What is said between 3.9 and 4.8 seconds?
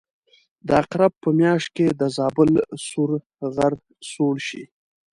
سوړ شي.